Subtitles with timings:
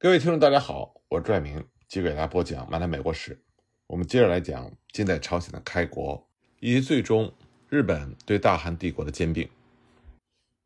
[0.00, 3.34] 各位听众，大家好，我是拽明，继续给大家播讲《漫谈美国史》。
[3.88, 6.24] 我们接着来讲近代朝鲜的开国，
[6.60, 7.34] 以及最终
[7.68, 9.50] 日本对大韩帝国的兼并。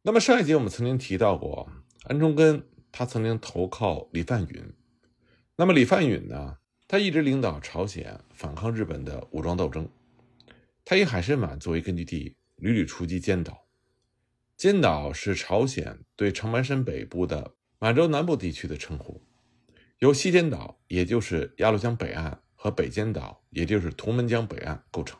[0.02, 1.66] 那么上一集我们曾经提到过，
[2.02, 4.70] 安重根他曾经投靠李范允。
[5.56, 9.88] 那么李范允呢，他一直领导朝鲜反抗日本的武装斗争。
[10.84, 13.64] 他以海参崴作为根据地，屡屡出击尖岛。
[14.58, 17.54] 尖岛是朝鲜对长白山北部的。
[17.82, 19.20] 满洲南部地区的称呼，
[19.98, 25.18] 由西尖岛，也就是鸭绿江北岸和北尖岛，也就是图门江北岸构成。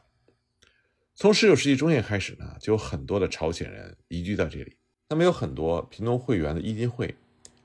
[1.17, 4.77] 从十九世纪中叶开始呢，就有很多的朝鲜人移居到这里。
[5.09, 7.13] 那么有很多平东会员的伊金会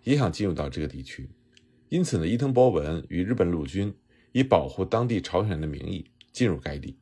[0.01, 1.29] 也想进入到这个地区，
[1.89, 3.95] 因此呢，伊藤博文与日本陆军
[4.31, 6.97] 以保护当地朝鲜人的名义进入该地。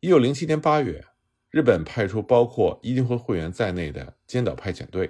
[0.00, 1.04] 一九零七年八月，
[1.50, 5.08] 日本派出包括伊金会会员在内的尖岛派遣队。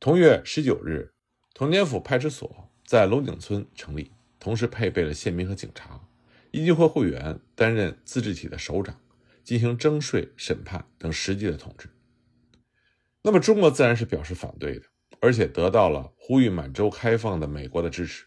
[0.00, 1.12] 同月十九日，
[1.52, 6.00] 统监府派出所在龙井村成立，同时配备了宪兵和警察。
[6.52, 9.00] 一金会会员担任自治体的首长，
[9.42, 11.88] 进行征税、审判等实际的统治。
[13.22, 14.86] 那么，中国自然是表示反对的，
[15.18, 18.26] 而且得到了呼吁满洲开放的美国的支持。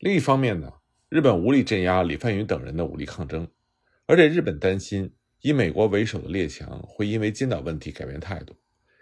[0.00, 0.72] 另一方面呢，
[1.08, 3.46] 日本无力镇压李范云等人的武力抗争，
[4.06, 8.56] 而且日本担心以美国为首的列强会因为金岛问题改变态度，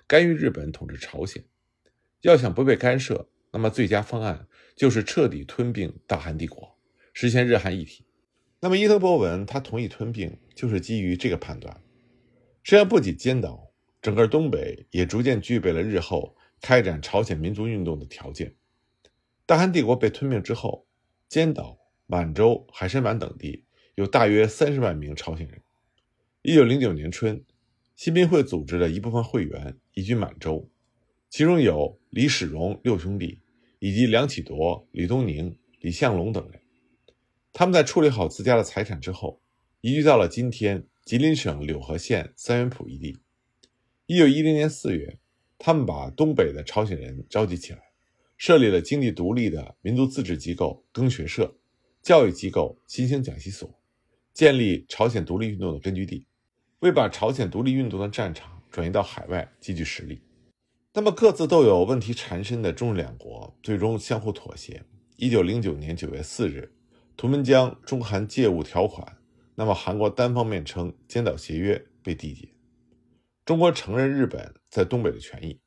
[0.07, 1.43] 干预日本统治朝鲜。
[2.23, 6.77] 要想不被干涉，那么最佳方案就是彻底吞并大韩帝国，
[7.13, 8.05] 实现日韩一体。
[8.61, 11.81] 那么伊藤博文他同意吞并，就是基于这个判断。
[12.65, 18.55] 实际上，不仅尖岛，整个东北也逐渐具备了日后开展朝鲜民族运动的条件。
[19.47, 20.87] 大韩帝国被吞并之后，
[21.29, 25.63] 尖岛、满洲、海参崴等地有大约三十万名朝鲜人。
[26.43, 27.45] 一九零九年春，
[27.95, 30.69] 新兵会组织的一部分会员移居满洲。
[31.31, 33.41] 其中有李始荣六兄弟，
[33.81, 36.61] 以及梁启铎、李东宁、李相龙等人。
[37.53, 39.43] 他们在处理好自家的财产之后，
[39.83, 43.19] 移居到了今天吉林省柳河县三元浦一地。
[44.07, 45.19] 一九一零年四月，
[45.59, 47.81] 他们把东北的朝鲜人召集起来，
[48.39, 51.59] 设立了经济独立的民族自治机构耕学社、
[52.03, 53.79] 教育机构新兴讲习所，
[54.33, 56.27] 建立朝鲜独立运动的根据地，
[56.79, 60.23] 为把朝鲜独立运动的战场转移到海外积聚实力。
[60.99, 64.83] 那么各自都有问题缠身的中日两国，最终相互妥协。
[65.15, 66.75] 一九零九年九月四日，
[67.17, 69.17] 图们江中韩借务条款，
[69.55, 72.49] 那么韩国单方面称尖岛协约被缔结。
[73.45, 75.61] 中国承认日本在东北的权益，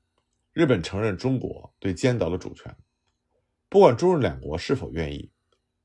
[0.52, 2.76] 日本承认中国对尖岛的主权。
[3.70, 5.32] 不管中日两国是否愿意，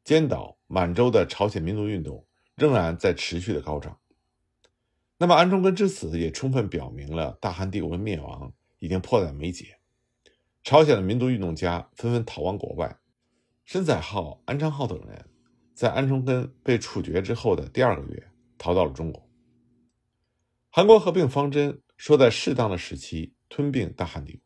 [0.03, 2.27] 尖岛、满洲的朝鲜民族运动
[2.57, 3.97] 仍然在持续的高涨。
[5.19, 8.53] 那么安重根之死也充分表明了大韩帝国的灭亡。
[8.79, 9.79] 已经迫在眉睫，
[10.63, 12.99] 朝鲜的民族运动家纷纷逃亡国外。
[13.65, 15.29] 申载浩、安昌浩等人
[15.75, 19.29] 在安重根被处决之后的第二个月逃到了中国。
[20.71, 24.43] 韩国合并方针说在适当的时期吞并大韩帝国，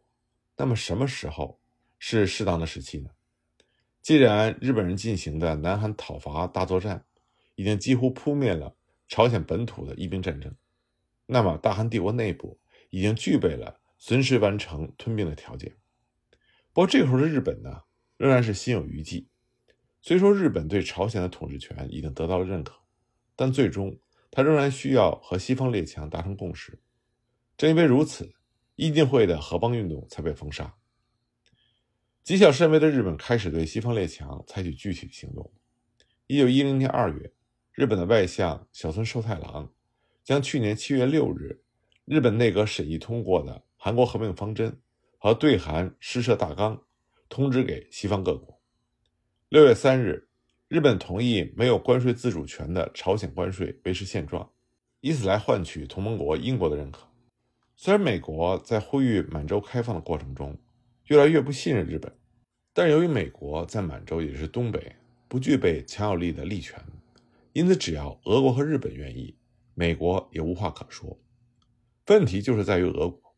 [0.57, 1.61] 那么什么时候
[1.99, 3.11] 是适当的时期呢？
[4.01, 7.05] 既然日本人进行的南韩讨伐大作战
[7.57, 8.75] 已经几乎扑灭了
[9.09, 10.55] 朝鲜本土的义兵战争，
[11.27, 12.59] 那么大韩帝国内部
[12.89, 13.80] 已经具备了。
[14.03, 15.77] 随时完成吞并的条件。
[16.73, 17.83] 不过这个时候的日本呢，
[18.17, 19.29] 仍然是心有余悸。
[20.01, 22.75] 虽说日本对朝鲜的统治权已经得到了认可，
[23.37, 24.01] 但最终
[24.31, 26.81] 他仍然需要和西方列强达成共识。
[27.59, 28.35] 正因为如此，
[28.75, 30.75] 议定会的合邦运动才被封杀。
[32.25, 35.53] 谨小慎微的日本开始对西方列强采取具体行动。
[36.27, 37.35] 一九一零年二月，
[37.73, 39.75] 日本的外相小村寿太郎
[40.25, 41.63] 将去年七月六日
[42.07, 43.65] 日本内阁审议通过的。
[43.83, 44.79] 韩国合并方针
[45.17, 46.83] 和对韩施设大纲
[47.31, 48.61] 通知给西方各国。
[49.49, 50.29] 六月三日，
[50.69, 54.51] 日本同意没有关税自主权的朝鲜关税维持现状，
[55.01, 57.09] 以此来换取同盟国英国的认可。
[57.75, 60.59] 虽然美国在呼吁满洲开放的过程中
[61.07, 62.15] 越来越不信任日本，
[62.75, 64.95] 但由于美国在满洲也是东北
[65.27, 66.79] 不具备强有力的力权，
[67.55, 69.35] 因此只要俄国和日本愿意，
[69.73, 71.19] 美国也无话可说。
[72.09, 73.30] 问题就是在于俄国。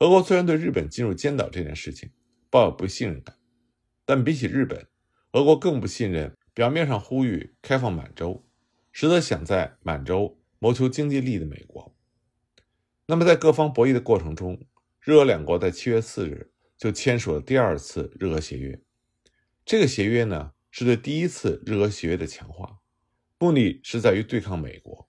[0.00, 2.10] 俄国虽然对日本进入尖岛这件事情
[2.50, 3.34] 抱有不信任感，
[4.04, 4.86] 但比起日本，
[5.32, 8.46] 俄国更不信任表面上呼吁开放满洲，
[8.92, 11.96] 实则想在满洲谋求经济利益的美国。
[13.06, 14.66] 那么，在各方博弈的过程中，
[15.00, 18.78] 日俄两国在七月四日就签署了第二次日俄协约。
[19.64, 22.80] 这个协约呢，是对第一次日俄协约的强化，
[23.38, 25.08] 目的是在于对抗美国。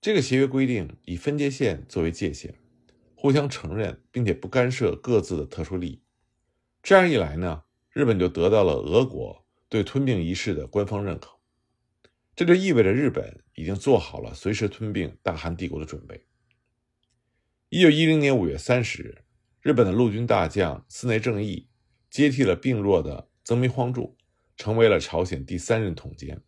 [0.00, 2.54] 这个协约规定以分界线作为界限。
[3.20, 6.02] 互相承认，并且不干涉各自的特殊利益。
[6.82, 11.32] 这样一来呢，日本就得到了俄国对吞并一事的官方认可。
[12.34, 16.24] 这就意味着日本已经做好了随时吞并大韩帝国的准备。
[17.68, 19.18] 一九一零年五月三十日，
[19.60, 21.68] 日本的陆军大将寺内正义
[22.08, 24.16] 接替了病弱的曾民荒柱，
[24.56, 26.40] 成为了朝鲜第三任统监。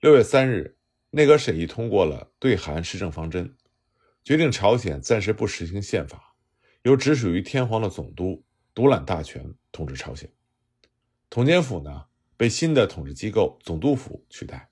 [0.00, 0.78] 六月三日，
[1.10, 3.54] 内阁审议通过了对韩施政方针，
[4.24, 6.34] 决定朝鲜暂时不实行宪法，
[6.82, 8.42] 由直属于天皇的总督
[8.72, 10.32] 独揽大权统治朝鲜。
[11.28, 14.70] 统监府呢，被新的统治机构总督府取代。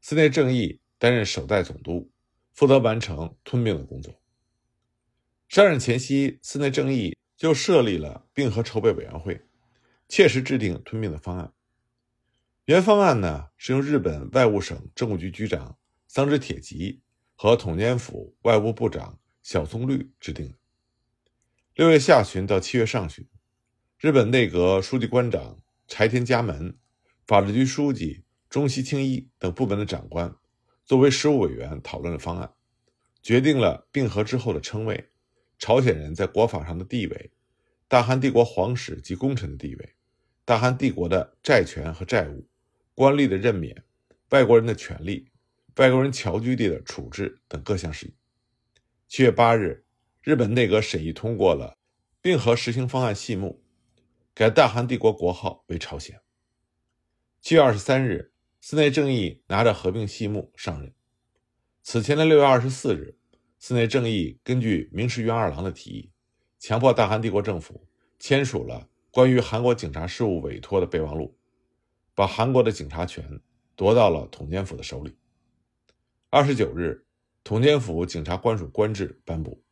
[0.00, 2.10] 寺内正义担任首代总督，
[2.52, 4.20] 负责完成吞并的工作。
[5.48, 9.40] 上任前夕，寺内正义就设立了并合筹备委员会，
[10.08, 11.52] 切实制定吞并的方案。
[12.64, 15.78] 原方案呢是由日本外务省政务局局长
[16.08, 17.02] 桑植铁吉
[17.44, 20.54] 和统监府外务部长小松绿制定的。
[21.74, 23.28] 六月下旬到七月上旬，
[23.98, 26.78] 日本内阁书记官长柴田家门、
[27.26, 28.24] 法制局书记。
[28.48, 30.34] 中西清一等部门的长官
[30.86, 32.50] 作为事务委员讨论了方案，
[33.20, 35.10] 决定了并合之后的称谓、
[35.58, 37.30] 朝鲜人在国法上的地位、
[37.86, 39.94] 大韩帝国皇室及功臣的地位、
[40.46, 42.48] 大韩帝国的债权和债务、
[42.94, 43.84] 官吏的任免、
[44.30, 45.28] 外国人的权利、
[45.76, 48.14] 外国人侨居地的处置等各项事宜。
[49.08, 49.84] 七月八日，
[50.22, 51.76] 日本内阁审议通过了
[52.20, 53.62] 并合实行方案细目，
[54.34, 56.20] 改大韩帝国国号为朝鲜。
[57.40, 58.32] 七月二十三日。
[58.66, 60.90] 寺内正义拿着合并细目上任。
[61.82, 63.18] 此前的六月二十四日，
[63.58, 66.10] 寺内正义根据明石元二郎的提议，
[66.58, 67.86] 强迫大韩帝国政府
[68.18, 71.36] 签署了关于韩国警察事务委托的备忘录，
[72.14, 73.38] 把韩国的警察权
[73.76, 75.14] 夺到了统监府的手里。
[76.36, 77.06] 二十九日，
[77.44, 79.62] 统监府警察官署官制颁布，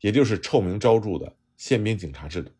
[0.00, 2.50] 也就是臭名昭著的宪兵警察制度。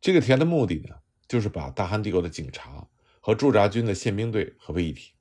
[0.00, 0.96] 这个提案的目的呢，
[1.28, 2.88] 就是把大韩帝国的警察。
[3.20, 5.12] 和驻扎军的宪兵队合为一体，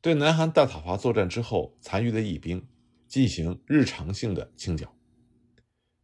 [0.00, 2.66] 对南韩大讨伐作战之后残余的义兵
[3.06, 4.92] 进行日常性的清剿。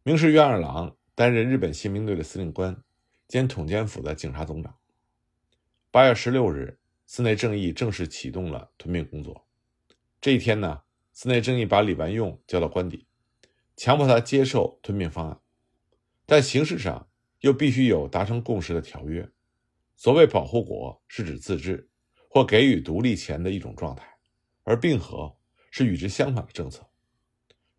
[0.03, 2.81] 明石元二郎担任日本宪兵队的司令官，
[3.27, 4.73] 兼统监府的警察总长。
[5.91, 9.45] 八月十六日，寺内正义正式启动了屯并工作。
[10.21, 13.07] 这一天呢，寺内正义把李完用叫到官邸，
[13.75, 15.41] 强迫他接受吞并方案，
[16.27, 17.09] 但形式上
[17.39, 19.27] 又必须有达成共识的条约。
[19.95, 21.89] 所谓保护国是指自治
[22.29, 24.05] 或给予独立前的一种状态，
[24.61, 25.35] 而并合
[25.71, 26.87] 是与之相反的政策。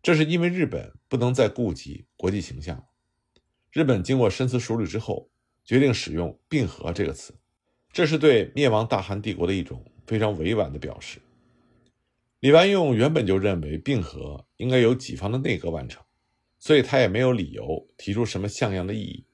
[0.01, 2.85] 这是因为日本不能再顾及国际形象。
[3.71, 5.31] 日本经过深思熟虑之后，
[5.63, 7.33] 决定使用“并合”这个词，
[7.93, 11.21] 这是对灭亡大韩帝国的一种非常委婉的表示。
[12.43, 16.03] 李万用原本就认为并合应该由己方的内阁完成，
[16.59, 19.25] 所以他也没有理由提出什么像样的异议。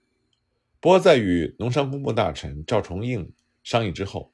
[0.80, 3.34] 不过，在与农商工部大臣赵崇应
[3.64, 4.32] 商议之后，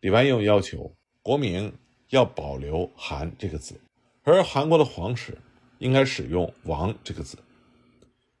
[0.00, 1.72] 李万用要求国名
[2.10, 3.80] 要保留“韩”这个字，
[4.24, 5.38] 而韩国的皇室
[5.78, 7.38] 应该使用“王”这个字。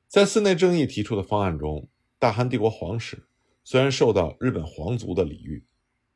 [0.06, 1.88] 在寺内正义提出的方案中，
[2.18, 3.26] 大韩帝国皇室
[3.64, 5.64] 虽然受到日本皇族的礼遇，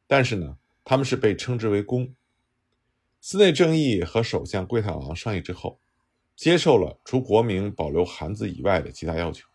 [0.06, 2.14] 但是呢，他们是被称之为公。
[3.24, 5.78] 寺内正义和首相桂太郎商议之后，
[6.34, 9.46] 接受了除国名保留“韩”字以外的其他要求。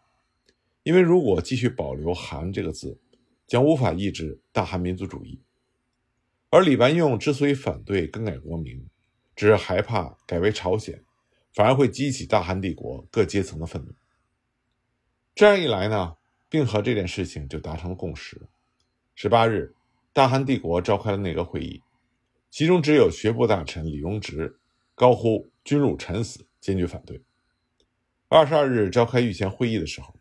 [0.83, 2.97] 因为如果继续保留“韩”这个字，
[3.45, 5.41] 将无法抑制大韩民族主义。
[6.49, 8.87] 而李完用之所以反对更改国名，
[9.35, 11.03] 只是害怕改为朝鲜，
[11.51, 13.91] 反而会激起大韩帝国各阶层的愤怒。
[15.35, 16.15] 这样一来呢，
[16.47, 18.41] 并和这件事情就达成了共识。
[19.13, 19.75] 十八日，
[20.13, 21.81] 大韩帝国召开了内阁会议，
[22.57, 24.57] 其中只有学部大臣李荣植
[24.95, 27.21] 高呼“君辱臣死”，坚决反对。
[28.29, 30.15] 二十二日召开御前会议的时候。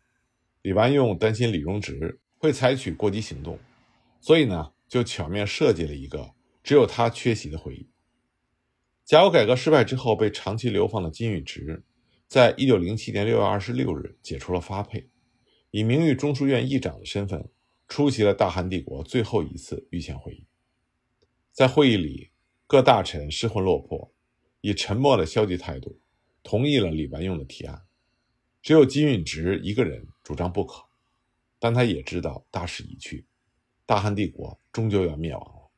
[0.61, 3.57] 李完用担心李荣植会采取过激行动，
[4.21, 6.29] 所以呢，就巧妙设计了一个
[6.61, 7.89] 只有他缺席的会议。
[9.03, 11.83] 甲午改革失败之后被长期流放的金玉植，
[12.27, 15.09] 在一九零七年六月二十六日解除了发配，
[15.71, 17.49] 以名誉中书院议长的身份
[17.87, 20.46] 出席了大韩帝国最后一次御前会议。
[21.57, 22.29] 在会议里，
[22.67, 24.13] 各大臣失魂落魄，
[24.61, 25.99] 以沉默的消极态度
[26.43, 27.81] 同意了李完用的提案。
[28.61, 30.85] 只有金允植一个人主张不可，
[31.57, 33.25] 但他也知道大势已去，
[33.87, 35.71] 大汉帝国终究要灭亡了。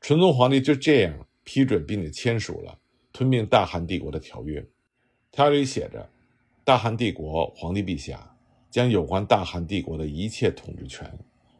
[0.00, 2.76] 纯宗皇帝就这样批准并且签署了
[3.12, 4.66] 吞并大汉帝国的条约，
[5.30, 6.10] 条约里写着
[6.66, 8.36] ：“大汉帝国皇帝陛下
[8.68, 11.16] 将有关大汉帝国的一切统治权，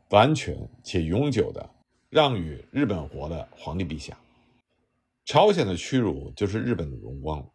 [0.08, 1.70] 完全且永久的
[2.12, 4.18] 让与日本国的皇帝陛下。”
[5.24, 7.50] 朝鲜的屈辱就是日本的荣光了。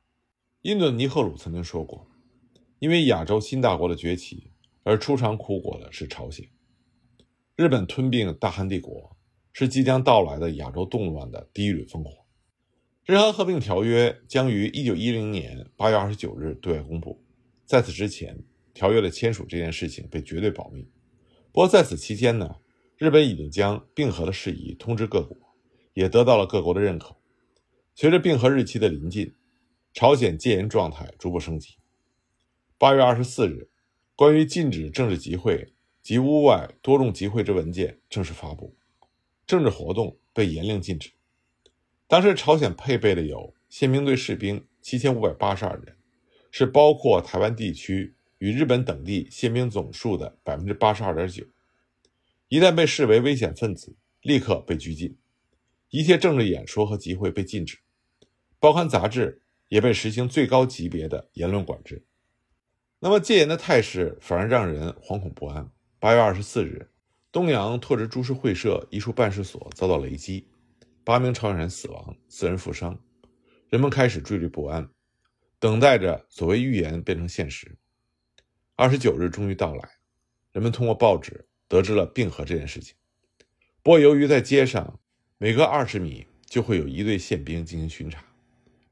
[0.64, 2.08] 印度尼赫鲁曾经说过。
[2.80, 4.52] 因为亚洲新大国的崛起
[4.84, 6.48] 而出尝苦果的是朝鲜。
[7.56, 9.18] 日本吞并大韩帝国
[9.52, 12.26] 是即将到来的亚洲动乱的第一缕烽火。
[13.06, 17.24] 日韩合并条约将于1910年8月29日对外公布，
[17.66, 18.38] 在此之前，
[18.76, 20.88] 条约的签署这件事情被绝对保密。
[21.52, 22.58] 不过在此期间呢，
[22.98, 25.38] 日本已经将并合的事宜通知各国，
[25.94, 27.16] 也得到了各国的认可。
[27.96, 29.34] 随着并合日期的临近，
[29.94, 31.76] 朝鲜戒严状态逐步升级。
[32.78, 33.70] 8月24日，
[34.16, 35.74] 关于禁止政治集会。
[36.00, 38.78] 及屋外多种集会之文件正式发布，
[39.46, 41.12] 政治活动被严令禁止。
[42.08, 45.98] 当时朝鲜配备的有宪兵队士兵七千五百八十二人，
[46.50, 51.44] 是包括台湾地区与日本等地宪兵总数的百分之八十二点九。
[52.50, 55.18] 一旦被视为危险分子，立刻被拘禁。
[55.90, 57.80] 一切政治演说和集会被禁止，
[58.58, 62.06] 报刊杂志也被实行最高级别的言论管制。
[63.00, 65.70] 那么戒严的态势反而让人惶恐不安。
[66.00, 66.90] 八月二十四日，
[67.34, 70.48] 东洋拓殖株式会社一处办事所遭到雷击，
[71.04, 72.98] 八名朝鲜人死亡，四人负伤，
[73.70, 74.90] 人们开始惴惴不安，
[75.60, 77.78] 等待着所谓预言变成现实。
[78.76, 79.90] 二十九日终于到来，
[80.54, 82.96] 人们通过报纸得知了并合这件事情。
[83.82, 85.00] 不过，由于在街上
[85.38, 88.26] 每隔二十米就会有一队宪兵进行巡查，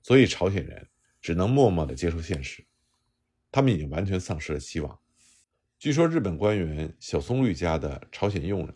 [0.02, 0.88] 所以朝鲜人
[1.22, 2.66] 只能默默地接受现实，
[3.52, 5.00] 他们已经完全丧失了希望。
[5.78, 8.76] 据说日本官员小松绿家的朝鲜佣人，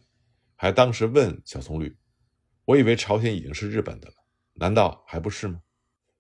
[0.56, 1.96] 还当时问小松绿
[2.66, 4.16] ：“我以为朝鲜已经是日本的了，
[4.54, 5.62] 难道还不是吗？”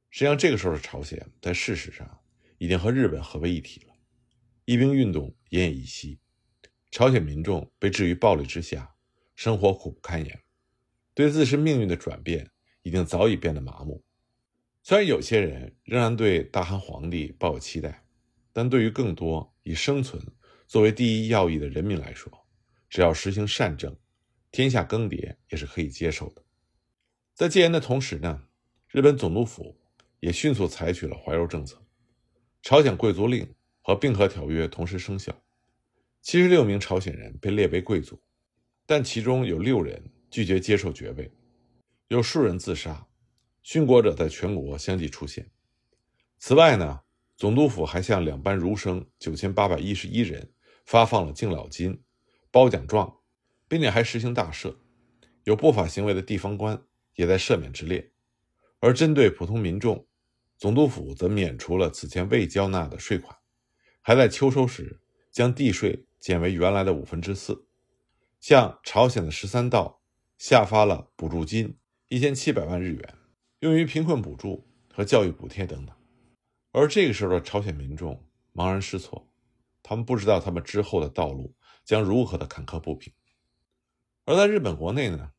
[0.09, 2.19] 实际上，这个时候的朝鲜在事实上
[2.57, 3.93] 已经和日本合为一体了。
[4.65, 6.19] 义兵运动奄奄一息，
[6.91, 8.95] 朝鲜民众被置于暴力之下，
[9.35, 10.41] 生活苦不堪言，
[11.13, 12.49] 对自身命运的转变
[12.81, 14.03] 已经早已变得麻木。
[14.81, 18.03] 虽然有些人仍然对大韩皇帝抱有期待，
[18.51, 20.21] 但对于更多以生存。
[20.67, 22.31] 作为第一要义的人民来说，
[22.89, 23.95] 只要实行善政，
[24.51, 26.43] 天下更迭也是可以接受的。
[27.33, 28.47] 在戒严的同时呢，
[28.87, 29.79] 日本总督府
[30.19, 31.81] 也迅速采取了怀柔政策，
[32.61, 35.39] 朝鲜贵族令和并合条约同时生效。
[36.21, 38.21] 七十六名朝鲜人被列为贵族，
[38.85, 41.31] 但其中有六人拒绝接受爵位，
[42.07, 43.07] 有数人自杀，
[43.63, 45.49] 殉国者在全国相继出现。
[46.37, 47.01] 此外呢，
[47.35, 50.51] 总督府还向两班儒生九千八百一十一人。
[50.85, 52.01] 发放了敬老金、
[52.49, 53.19] 褒奖状，
[53.67, 54.75] 并且还实行大赦，
[55.43, 56.81] 有不法行为的地方官
[57.13, 58.11] 也在赦免之列。
[58.79, 60.07] 而针对普通民众，
[60.57, 63.37] 总督府则免除了此前未交纳的税款，
[64.01, 64.99] 还在秋收时
[65.29, 67.67] 将地税减为原来的五分之四，
[68.39, 70.01] 向朝鲜的十三道
[70.37, 73.15] 下发了补助金一千七百万日元，
[73.59, 75.95] 用于贫困补助和教育补贴等等。
[76.71, 78.23] 而这个时候的朝鲜民众
[78.53, 79.25] 茫然失措。
[79.81, 83.11] 他们不知道他们之后的道路将如何的坎坷不平，
[84.25, 85.31] 而在日本国内呢，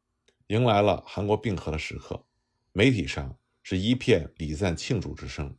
[0.49, 2.27] 迎来了韩国并合的时刻，
[2.73, 5.57] 媒体上是一片礼赞庆祝之声。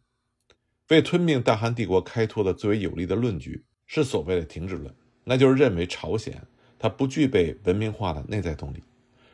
[0.89, 6.41] 为吞并大韩帝国开脱的最为有力的论据是所谓的停止论，那就是认为朝鲜
[6.79, 8.83] 它不具备文明化的内在动力，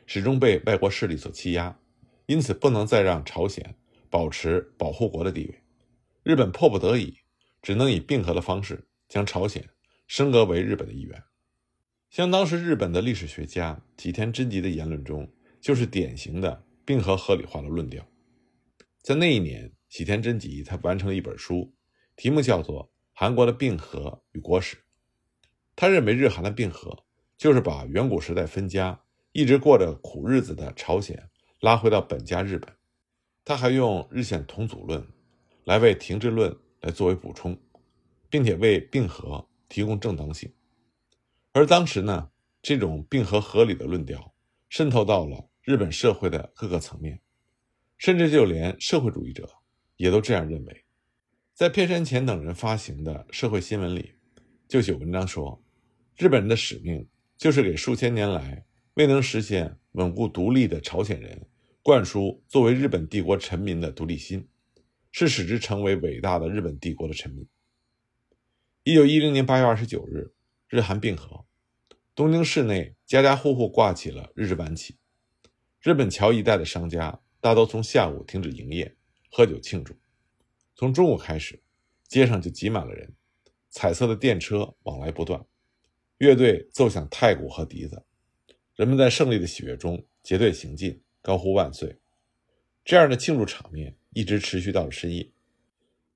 [0.06, 1.78] 始终被外国势力所欺压，
[2.26, 3.76] 因此不能再让朝鲜
[4.10, 5.64] 保持保护国的地位。
[6.24, 7.18] 日本迫不得已，
[7.62, 8.84] 只能以并合的方式。
[9.10, 9.70] 将朝鲜
[10.06, 11.24] 升格为日本的一员，
[12.10, 18.06] 像当时日本的历史学家吉田真吉的言论中，就是典型的并合合理化的论调。
[19.02, 21.74] 在那一年，喜田真吉他完成了一本书，
[22.18, 24.76] 题目叫做《韩国的并合与国史》。
[25.78, 27.06] 他认为日韩的并合
[27.38, 29.00] 就是把远古时代分家、
[29.32, 31.30] 一直过着苦日子的朝鲜
[31.62, 32.70] 拉回到本家日本。
[33.46, 35.08] 他还用日线同祖论
[35.64, 37.58] 来为停滞论来作为补充。
[38.30, 40.52] 并且为并合提供正当性，
[41.54, 42.30] 而当时呢，
[42.62, 44.34] 这种并合合理的论调
[44.68, 47.22] 渗透到了日本社会的各个层面，
[47.98, 49.50] 甚至就连社会主义者
[49.96, 50.84] 也都这样认为。
[51.54, 54.16] 在片山前等人发行的社会新闻里，
[54.68, 55.64] 就有文章说，
[56.18, 57.08] 日本人的使命
[57.38, 61.46] 就是给数千年来未能实现稳固独立的朝鲜人
[61.84, 64.48] 灌输作为日本帝国臣民的独立心，
[65.12, 67.48] 是使之成为伟大的日本帝国的臣民。
[68.84, 70.34] 一九一零年八月二十九日，
[70.68, 71.46] 日韩并合，
[72.16, 74.98] 东京市内家家户户挂起了日治板旗。
[75.80, 78.96] 日本桥一带的商家大都从下午停止营业，
[79.32, 79.96] 喝酒庆祝。
[80.76, 81.62] 从中午开始，
[82.08, 83.14] 街上就挤满了人，
[83.70, 85.46] 彩色的电车往来不断，
[86.18, 88.04] 乐队奏响太鼓和笛子，
[88.76, 92.00] 人们在胜利的喜悦中结队行进，高呼万岁。
[92.84, 95.32] 这样的庆祝场面一直持续到了深夜。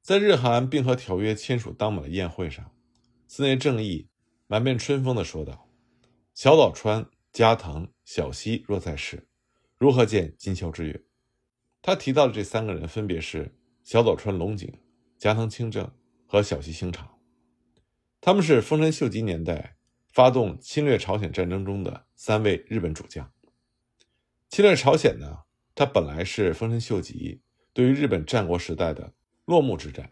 [0.01, 2.75] 在日韩并合条约签署当晚的宴会上，
[3.27, 4.07] 寺内正义
[4.47, 5.69] 满面春风地说道
[6.33, 9.27] ：“小岛川、加藤、小西若在世，
[9.77, 11.03] 如何见今宵之月？
[11.83, 14.73] 他提到的这三个人分别是小岛川龙井、
[15.19, 15.91] 加藤清正
[16.25, 17.19] 和小西行长。
[18.19, 19.77] 他们是丰臣秀吉年代
[20.11, 23.31] 发动侵略朝鲜战争中的三位日本主将。
[24.49, 25.39] 侵略朝鲜呢，
[25.73, 27.41] 它本来是丰臣秀吉
[27.73, 29.13] 对于日本战国时代的
[29.45, 30.11] 落幕之战。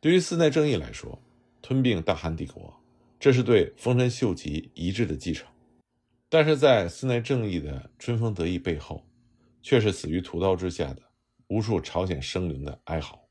[0.00, 1.22] 对于寺内正义来说，
[1.62, 2.82] 吞并大韩帝国，
[3.18, 5.46] 这是对丰臣秀吉遗志的继承。
[6.28, 9.06] 但是在寺内正义的春风得意背后，
[9.62, 11.02] 却是死于屠刀之下的
[11.48, 13.28] 无数朝鲜生灵的哀嚎。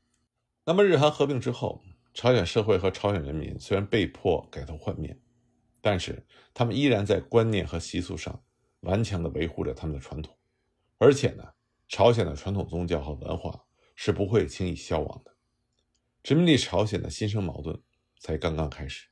[0.64, 5.18] 那么日韩合并之后，朝鲜社会和朝鲜人民虽然被迫改头换面，
[5.80, 8.42] 但是他们依然在观念和习俗上
[8.80, 10.36] 顽强地维护着他们的传统。
[10.98, 11.44] 而且呢，
[11.88, 15.34] 朝鲜的传统宗教和文化是不会轻易消亡的。
[16.22, 17.80] 殖民地朝鲜的新生矛盾
[18.18, 19.08] 才刚刚开始。